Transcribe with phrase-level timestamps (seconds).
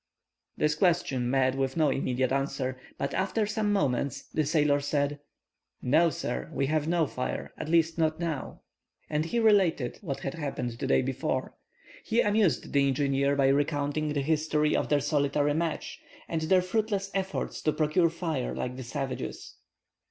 [0.57, 2.75] This question met with no immediate answer.
[2.97, 5.19] But after some moments the sailor said:—
[5.79, 8.61] "No, sir, we have no fire; at least, not now."
[9.11, 11.53] And be related what had happened the day before.
[12.03, 17.11] He amused the engineer by recounting the history of their solitary match, and their fruitless
[17.13, 19.53] efforts to procure fire like the savages.